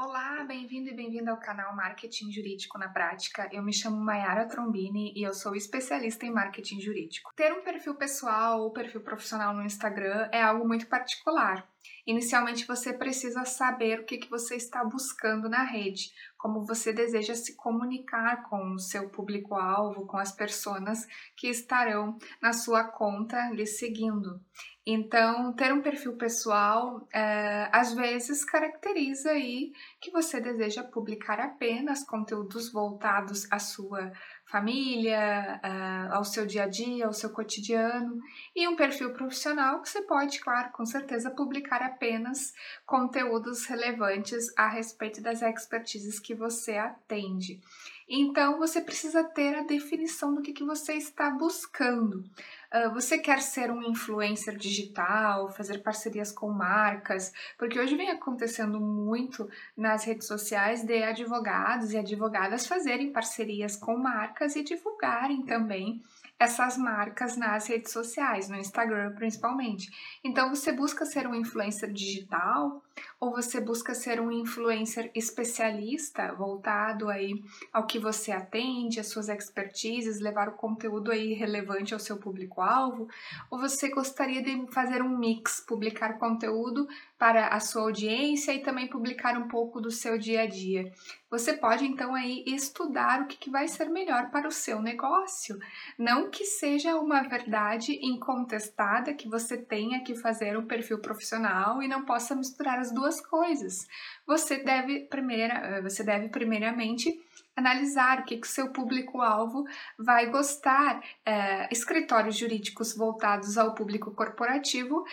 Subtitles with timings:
[0.00, 3.48] Olá, bem-vindo e bem-vinda ao canal Marketing Jurídico na Prática.
[3.50, 7.32] Eu me chamo Mayara Trombini e eu sou especialista em marketing jurídico.
[7.34, 11.68] Ter um perfil pessoal ou perfil profissional no Instagram é algo muito particular.
[12.06, 17.34] Inicialmente, você precisa saber o que, que você está buscando na rede, como você deseja
[17.34, 23.66] se comunicar com o seu público-alvo, com as pessoas que estarão na sua conta lhe
[23.66, 24.40] seguindo.
[24.86, 29.70] Então, ter um perfil pessoal é, às vezes caracteriza aí
[30.00, 34.10] que você deseja publicar apenas conteúdos voltados à sua
[34.48, 38.18] família, uh, ao seu dia a dia, ao seu cotidiano,
[38.56, 42.54] e um perfil profissional que você pode, claro, com certeza, publicar apenas
[42.86, 47.60] conteúdos relevantes a respeito das expertises que você atende.
[48.08, 52.24] Então, você precisa ter a definição do que, que você está buscando.
[52.72, 58.78] Uh, você quer ser um influencer digital, fazer parcerias com marcas, porque hoje vem acontecendo
[58.78, 66.02] muito nas redes sociais de advogados e advogadas fazerem parcerias com marcas e divulgarem também
[66.38, 69.90] essas marcas nas redes sociais, no Instagram principalmente.
[70.22, 72.82] Então você busca ser um influencer digital
[73.20, 79.28] ou você busca ser um influencer especialista voltado aí ao que você atende, às suas
[79.28, 83.08] expertises, levar o conteúdo aí relevante ao seu público-alvo,
[83.50, 86.86] ou você gostaria de fazer um mix, publicar conteúdo
[87.18, 90.92] para a sua audiência e também publicar um pouco do seu dia a dia.
[91.30, 95.58] Você pode então aí estudar o que, que vai ser melhor para o seu negócio.
[95.98, 101.88] Não que seja uma verdade incontestada que você tenha que fazer um perfil profissional e
[101.88, 103.86] não possa misturar as duas coisas.
[104.26, 107.20] Você deve, primeira, eh, você deve primeiramente
[107.58, 109.64] analisar o que, que o seu público-alvo
[109.98, 111.02] vai gostar.
[111.26, 115.04] É, escritórios jurídicos voltados ao público corporativo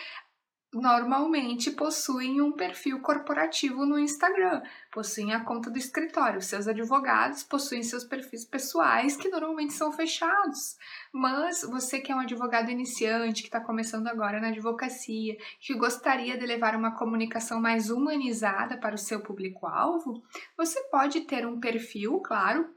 [0.80, 6.42] normalmente possuem um perfil corporativo no Instagram, possuem a conta do escritório.
[6.42, 10.76] Seus advogados possuem seus perfis pessoais que normalmente são fechados.
[11.12, 16.36] Mas você que é um advogado iniciante, que está começando agora na advocacia, que gostaria
[16.36, 20.22] de levar uma comunicação mais humanizada para o seu público-alvo,
[20.56, 22.75] você pode ter um perfil, claro,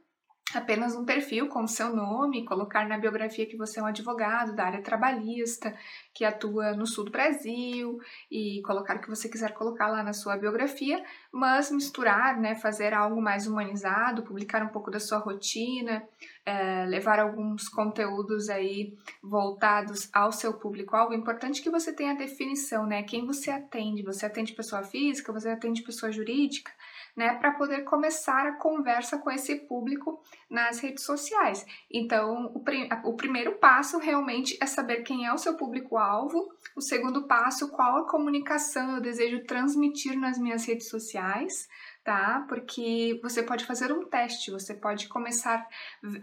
[0.53, 4.65] apenas um perfil com seu nome, colocar na biografia que você é um advogado da
[4.65, 5.75] área trabalhista,
[6.13, 7.99] que atua no sul do Brasil,
[8.31, 12.93] e colocar o que você quiser colocar lá na sua biografia, mas misturar, né, fazer
[12.93, 16.03] algo mais humanizado, publicar um pouco da sua rotina,
[16.45, 21.13] é, levar alguns conteúdos aí voltados ao seu público-alvo.
[21.13, 24.03] É importante que você tenha a definição, né, quem você atende.
[24.03, 26.71] Você atende pessoa física, você atende pessoa jurídica,
[27.16, 31.66] né, para poder começar a conversa com esse público nas redes sociais.
[31.92, 36.50] Então, o, prim o primeiro passo realmente é saber quem é o seu público-alvo.
[36.75, 41.68] O segundo passo, qual a comunicação eu desejo transmitir nas minhas redes sociais
[42.09, 42.44] tá?
[42.50, 45.64] Porque você pode fazer um teste, você pode começar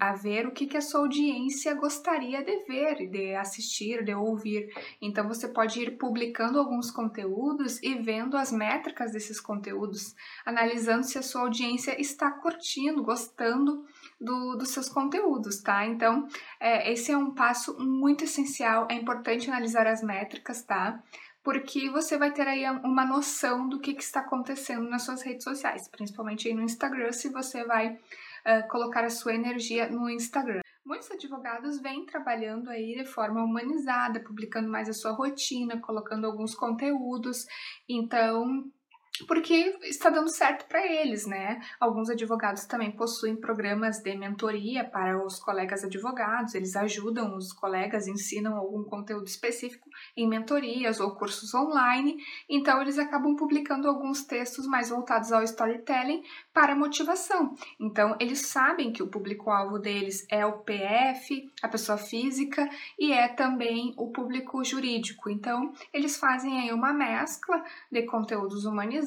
[0.01, 4.69] a ver o que, que a sua audiência gostaria de ver, de assistir, de ouvir.
[5.01, 11.19] Então você pode ir publicando alguns conteúdos e vendo as métricas desses conteúdos, analisando se
[11.19, 13.85] a sua audiência está curtindo, gostando
[14.21, 15.87] do, dos seus conteúdos, tá?
[15.87, 16.27] Então,
[16.59, 21.01] é, esse é um passo muito essencial, é importante analisar as métricas, tá?
[21.47, 25.45] Porque você vai ter aí uma noção do que, que está acontecendo nas suas redes
[25.45, 30.63] sociais, principalmente aí no Instagram, se você vai uh, colocar a sua energia no Instagram.
[30.85, 36.53] Muitos advogados vêm trabalhando aí de forma humanizada, publicando mais a sua rotina, colocando alguns
[36.53, 37.47] conteúdos.
[37.89, 38.69] Então,
[39.25, 41.61] porque está dando certo para eles, né?
[41.81, 48.07] Alguns advogados também possuem programas de mentoria para os colegas advogados, eles ajudam os colegas,
[48.07, 52.17] ensinam algum conteúdo específico em mentorias ou cursos online,
[52.49, 56.23] então eles acabam publicando alguns textos mais voltados ao storytelling
[56.53, 57.55] para motivação.
[57.81, 62.69] Então, eles sabem que o público-alvo deles é o PF, a pessoa física,
[62.99, 65.31] e é também o público jurídico.
[65.31, 69.06] Então, eles fazem aí uma mescla de conteúdos humanizados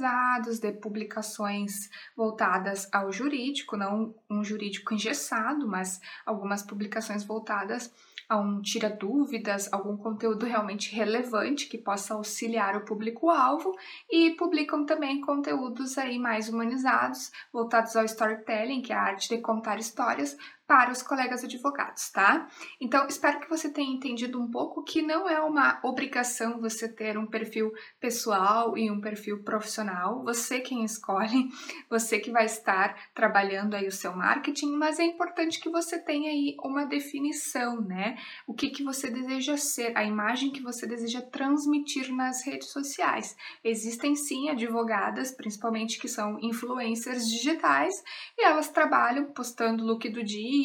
[0.59, 7.93] de publicações voltadas ao jurídico, não um jurídico engessado, mas algumas publicações voltadas
[8.29, 13.75] a um tira dúvidas, algum conteúdo realmente relevante que possa auxiliar o público-alvo
[14.07, 19.41] e publicam também conteúdos aí mais humanizados, voltados ao storytelling, que é a arte de
[19.41, 20.37] contar histórias,
[20.69, 22.47] para os colegas advogados, tá?
[22.79, 27.17] Então, espero que você tenha entendido um pouco que não é uma obrigação você ter
[27.17, 30.23] um perfil pessoal e um perfil profissional.
[30.25, 31.49] Você quem escolhe,
[31.89, 36.29] você que vai estar trabalhando aí o seu marketing, mas é importante que você tenha
[36.29, 38.19] aí uma definição, né?
[38.45, 43.35] O que que você deseja ser, a imagem que você deseja transmitir nas redes sociais.
[43.63, 48.03] Existem sim advogadas, principalmente que são influencers digitais,
[48.37, 50.58] e elas trabalham postando look do dia,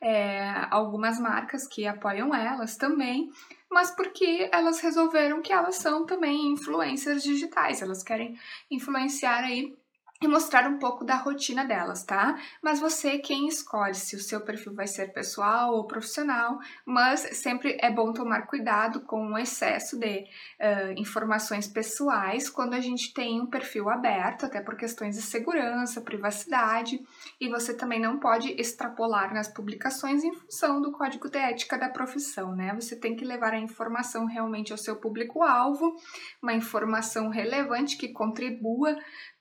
[0.00, 3.30] é, algumas marcas que apoiam elas também,
[3.70, 8.38] mas porque elas resolveram que elas são também influencers digitais, elas querem
[8.70, 9.76] influenciar aí
[10.20, 12.38] e mostrar um pouco da rotina delas, tá?
[12.62, 17.76] Mas você quem escolhe se o seu perfil vai ser pessoal ou profissional, mas sempre
[17.80, 23.40] é bom tomar cuidado com o excesso de uh, informações pessoais quando a gente tem
[23.40, 27.00] um perfil aberto, até por questões de segurança, privacidade,
[27.40, 31.88] e você também não pode extrapolar nas publicações em função do código de ética da
[31.88, 32.74] profissão, né?
[32.74, 35.96] Você tem que levar a informação realmente ao seu público-alvo,
[36.42, 38.96] uma informação relevante que contribua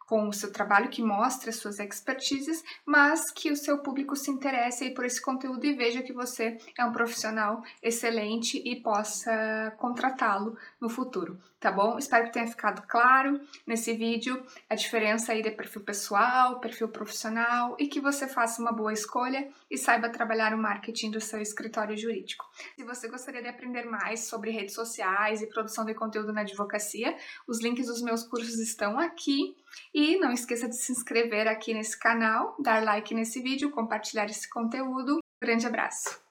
[0.05, 4.31] com o seu trabalho, que mostre as suas expertises, mas que o seu público se
[4.31, 10.57] interesse por esse conteúdo e veja que você é um profissional excelente e possa contratá-lo
[10.79, 11.97] no futuro, tá bom?
[11.97, 17.75] Espero que tenha ficado claro nesse vídeo a diferença aí de perfil pessoal, perfil profissional
[17.79, 21.97] e que você faça uma boa escolha e saiba trabalhar o marketing do seu escritório
[21.97, 22.45] jurídico.
[22.75, 27.15] Se você gostaria de aprender mais sobre redes sociais e produção de conteúdo na advocacia,
[27.47, 29.55] os links dos meus cursos estão aqui
[29.93, 34.49] e não esqueça de se inscrever aqui nesse canal, dar like nesse vídeo, compartilhar esse
[34.49, 35.19] conteúdo.
[35.41, 36.24] Grande abraço!